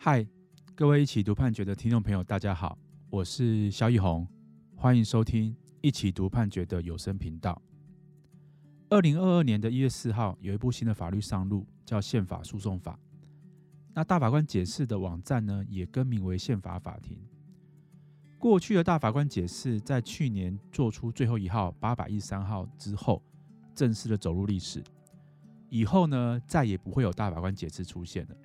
[0.00, 0.24] 嗨，
[0.76, 2.78] 各位一起读判决的听众朋友，大家好，
[3.10, 4.24] 我是萧奕弘，
[4.76, 7.60] 欢迎收听一起读判决的有声频道。
[8.90, 12.92] 二零二二年的一月四号，有一部新的法律上路，叫《宪法诉讼法》。
[13.92, 17.18] 那大法官解释的网站呢，也更名为宪法法庭。
[18.38, 23.20] 过去的大法官解释，在去年做出最后一号八百一十三号之后，
[23.74, 24.80] 正式的走入历史。
[25.70, 28.36] 以后呢，再也不会有大法官解释出现了。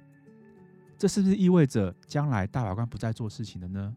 [1.04, 3.94] 这是不是意味着将来大法官不再做事情了呢？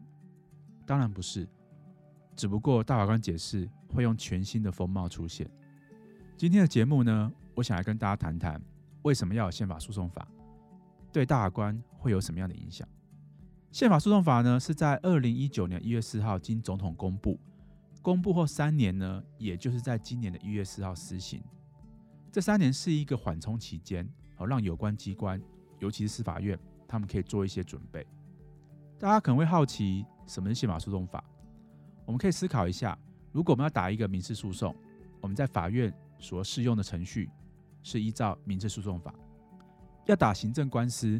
[0.85, 1.47] 当然不是，
[2.35, 5.49] 只不过大法官解释会用全新的风貌出现。
[6.35, 8.61] 今天的节目呢，我想来跟大家谈谈
[9.03, 10.27] 为什么要有宪法诉讼法，
[11.13, 12.85] 对大法官会有什么样的影响？
[13.71, 17.39] 宪法诉讼法呢，是在二零一九年一月四号经总统公布，
[18.01, 21.41] 公布后三年呢，也就是在今年的一月四号施行。
[22.33, 25.41] 这三年是一个缓冲期间，好让有关机关，
[25.79, 26.59] 尤其是司法院。
[26.87, 28.05] 他们可以做一些准备。
[28.99, 31.23] 大家可能会好奇，什么是宪法诉讼法？
[32.05, 32.97] 我们可以思考一下：
[33.31, 34.75] 如果我们要打一个民事诉讼，
[35.21, 37.29] 我们在法院所适用的程序
[37.83, 39.11] 是依照民事诉讼法；
[40.05, 41.19] 要打行政官司，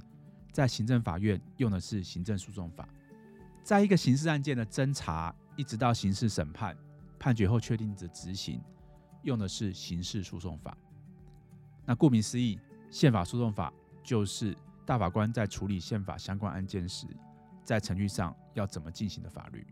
[0.52, 2.84] 在行政法院用的是行政诉讼法；
[3.64, 6.76] 在一个刑事案件的侦查，一直到刑事审判、
[7.20, 8.59] 判决后确定的执行，
[9.22, 10.76] 用的是刑事诉讼法。
[11.86, 12.59] 那顾名思义，
[12.90, 13.72] 宪法诉讼法
[14.02, 14.58] 就是。
[14.88, 17.06] 大法官在处理宪法相关案件时，
[17.62, 19.68] 在程序上要怎么进行的法律？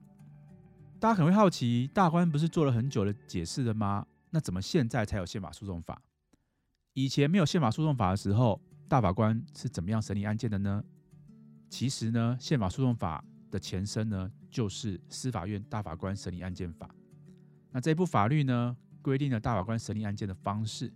[1.00, 4.06] 大家可能会好奇，大官不是做了很久的解释了吗？
[4.30, 6.02] 那怎么现在才有宪法诉讼法？
[6.92, 10.84] 以前没有宪法诉讼法的时候，大法官是怎么样审理案件的呢？
[11.70, 16.94] 其实呢，宪法诉讼法的前身呢，就是司法院大法官审理案件法。
[17.72, 20.92] 那这部法律呢，规定了大法官审理案件的方式。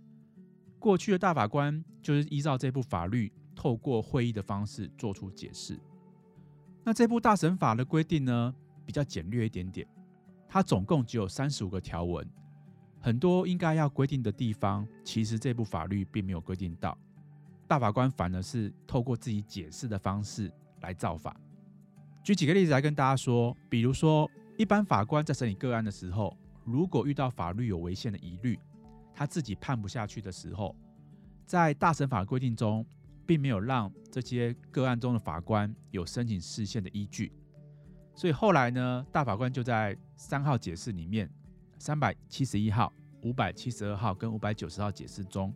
[0.78, 3.32] 过去的大法官就是依照这部法律。
[3.60, 5.78] 透过会议的方式做出解释。
[6.82, 8.54] 那这部大审法的规定呢，
[8.86, 9.86] 比较简略一点点，
[10.48, 12.26] 它总共只有三十五个条文，
[13.00, 16.96] 很多应该要规定的地方，其实这部法律并没有规定到。
[17.68, 21.38] 大法官反而是透过自己解释的方式来造法。
[22.24, 28.58] 举几个例子来跟大家说，比如说，一般法官在审理个案的时候，如果遇到法律有违宪的疑虑，
[29.14, 30.74] 他自己判不下去的时候，
[31.44, 32.86] 在大审法规定中。
[33.30, 37.30] 并没有让这些个案中的法官有申请释宪的依据，
[38.12, 41.30] 所以后来呢，大法官就在三号解释里面，
[41.78, 42.92] 三百七十一号、
[43.22, 45.54] 五百七十二号跟五百九十号解释中，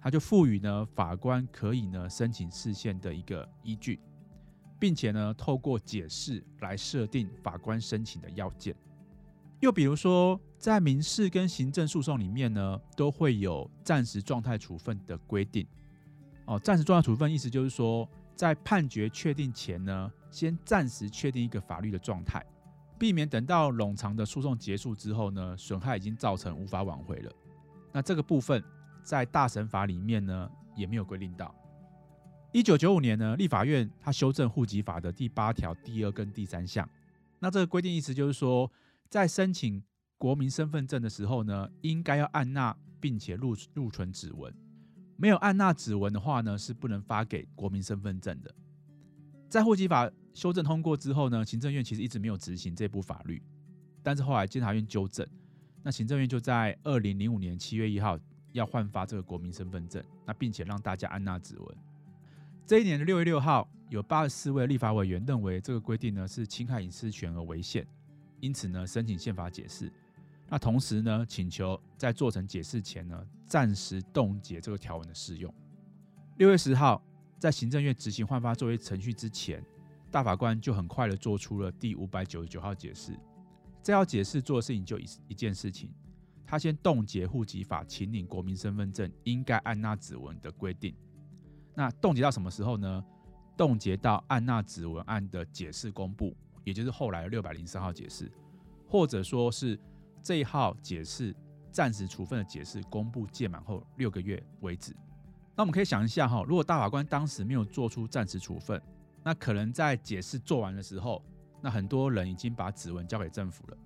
[0.00, 3.98] 他就赋予呢法官可以呢申请释宪的一个依据，
[4.78, 8.76] 并且呢透过解释来设定法官申请的要件。
[9.58, 15.66] 又比如说，在民事跟行政诉讼里面呢，都会有暂时状态处分的规定。
[16.48, 22.42] 哦，暂时状态处分意思就是说，在判决确定前呢，先暂时确定一个法律的状态，
[22.98, 27.30] 避免等到冗长的诉讼结束之后呢，损害已经造成无法挽回了。
[27.92, 28.64] 那这个部分
[29.02, 31.54] 在大审法里面呢，也没有规定到。
[32.50, 36.88] 一九九五年呢，立法院它修正户籍法的第八条第二跟第三项，
[37.38, 38.72] 那这个规定意思就是说，
[39.10, 39.84] 在申请
[40.16, 44.50] 国民身份证的时候呢，应该要按捺并且录录存指纹。
[45.20, 48.54] 没有按捺指纹的话呢，是不能发给国民身份证的。
[49.48, 53.42] 在户籍法修正通过之后呢，行政院其实一直没有执行这部法律，
[54.00, 55.26] 但是后来监察院纠正，
[55.82, 58.16] 那行政院就在二零零五年七月一号
[58.52, 61.76] 要换发这个国民身份证，那并且让大家按捺指纹。
[62.64, 67.84] 这一年的六月六号，有八十四位立法委员认为这个规定呢是侵害隐私权而违宪，
[68.38, 69.90] 因此呢申请宪法解释。
[70.50, 75.52] 那同时呢，请求在做成解释前呢，暂时冻结这个条文的适用。
[76.38, 77.02] 六月十号，
[77.38, 79.62] 在行政院执行换发作业程序之前，
[80.10, 83.12] 大法官就很快的做出了第五百九十九号解释。
[83.82, 85.90] 这号解释做的事情就一一件事情，
[86.46, 90.94] 他先冻结户籍法请领国民身份证应该按捺指纹的规定。
[91.74, 93.04] 那冻结到什么时候呢？
[93.54, 96.34] 冻结到按捺指纹案的解释公布，
[96.64, 98.32] 也就是后来六百零三号解释，
[98.88, 99.78] 或者说是。
[100.28, 101.34] 这一号解释
[101.72, 104.94] 暂时处分的解释公布届满后六个月为止。
[105.56, 108.78] 那我们可以想一下哈，如果大法官当时没有做出暂时处分，
[109.24, 111.24] 那可能在解释做完的时候，
[111.62, 113.76] 那很多人已经把指纹交给政府了。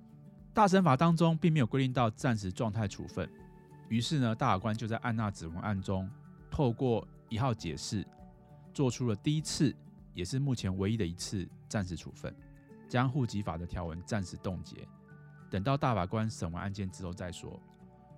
[0.52, 3.30] 大审法当中并没有规定到暂时状态处分，
[3.88, 6.10] 于是呢，大法官就在按捺指纹案中，
[6.50, 8.04] 透过一号解释，
[8.74, 9.72] 做出了第一次，
[10.12, 12.34] 也是目前唯一的一次暂时处分，
[12.88, 14.84] 将户籍法的条文暂时冻结。
[15.52, 17.60] 等到大法官审完案件之后再说。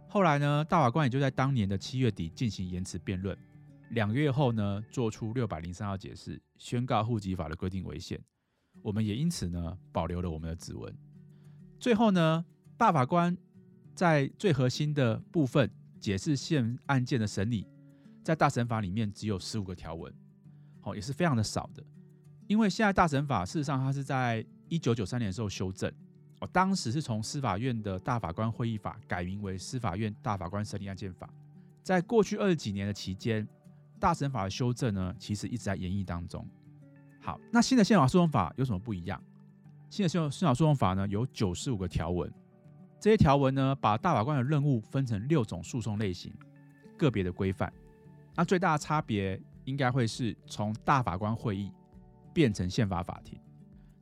[0.09, 3.37] 后来呢，大法官也就在当年的七月底进行延迟辩论，
[3.91, 8.21] 两个月后呢，做出六百零三号解释，宣告户籍法的规定违宪。
[8.83, 10.97] 我们也因此呢，保留了我们的指纹。
[11.81, 12.45] 最后呢，
[12.77, 13.37] 大法官
[13.97, 17.67] 在最核心的部分解释宪案件的审理，
[18.23, 20.15] 在大审法里面只有十五个条文，
[20.83, 21.83] 哦，也是非常的少的。
[22.47, 25.93] 因为现在大审法事实上它是在一九九三年的时候修正，
[26.45, 31.29] 哦，当时是从司法院的大法官会议法改名为司法院大法官审理案件法。
[31.83, 33.47] 在过去二十几年的期间，
[33.99, 36.47] 大审法的修正呢，其实一直在演绎当中。
[37.21, 39.23] 好，那新的宪法诉讼法有什么不一样？
[39.89, 42.31] 新的宪宪法诉讼法呢，有九十五个条文，
[43.01, 46.31] 这些条文呢，把大法官的任务分成六种诉讼类型，
[46.99, 47.73] 个别的规范。
[48.35, 51.73] 那最大的差别应该会是从大法官会议
[52.35, 53.39] 变成宪法法庭，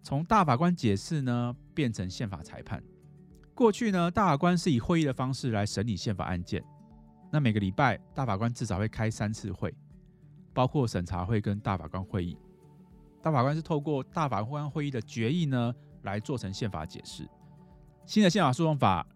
[0.02, 2.82] 从大法官解释呢变成宪法裁判。
[3.54, 6.62] 过去呢，大法官是以会议的方式来审理宪法案件，
[7.30, 9.72] 那每个礼拜大法官至少会开三次会，
[10.52, 12.36] 包括审查会跟大法官会议。
[13.22, 15.72] 大法官是透过大法官会议的决议呢，
[16.02, 17.28] 来做成宪法解释。
[18.04, 19.06] 新的宪法诉讼法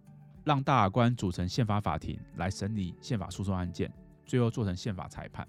[0.45, 3.93] 让大法官组成宪法法庭来审理宪法诉讼案件，
[4.25, 5.45] 最后做成宪法裁判。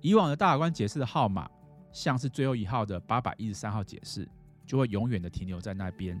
[0.00, 1.50] 以往的大法官解释的号码，
[1.92, 4.28] 像是最后一号的八百一十三号解释，
[4.72, 6.18] 就会永远的停留在那边。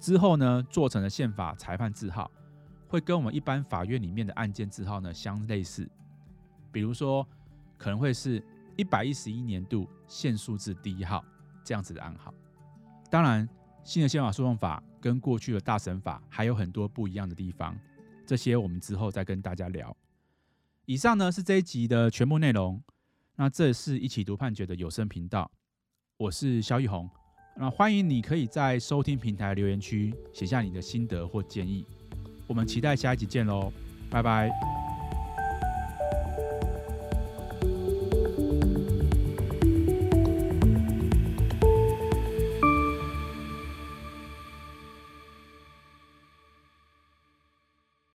[0.00, 2.30] 之后呢，做成的宪法裁判字号，
[2.86, 5.86] 会跟我们一般法院里面的案件字号呢相类似。
[6.72, 7.28] 比如说，
[7.76, 8.42] 可能会是。
[8.78, 11.24] 一百一十一年度限诉字第一号
[11.64, 12.32] 这样子的案号。
[13.10, 13.48] 当然，
[13.82, 17.76] 新的宪法诉讼法跟过去的大审法还有很多不一样的地方，
[18.24, 19.96] 这些我们之后再跟大家聊。
[20.86, 22.80] 以上呢是这一集的全部内容。
[23.34, 25.50] 那这是一起读判决的有声频道，
[26.16, 27.10] 我是萧玉红。
[27.60, 31.84] 那欢迎你可以在收听平台留言区写下你的心得或建议。
[32.46, 33.72] 我们期待下一集见喽，
[34.08, 34.87] 拜拜。